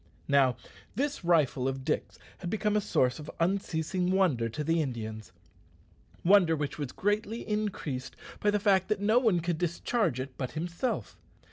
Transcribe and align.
Now, 0.27 0.57
this 0.95 1.23
rifle 1.23 1.67
of 1.67 1.85
Dick's 1.85 2.17
had 2.39 2.49
become 2.49 2.75
a 2.75 2.81
source 2.81 3.19
of 3.19 3.29
unceasing 3.39 4.09
wonder 4.09 4.49
to 4.49 4.63
the 4.63 4.81
Indians 4.81 5.31
wonder 6.25 6.55
which 6.55 6.79
was 6.79 6.91
greatly 6.91 7.47
increased 7.47 8.15
by 8.39 8.49
the 8.49 8.59
fact 8.59 8.87
that 8.87 8.99
no 8.99 9.19
one 9.19 9.41
could 9.41 9.59
discharge 9.59 10.19
it 10.19 10.35
but 10.39 10.53
himself. 10.53 11.19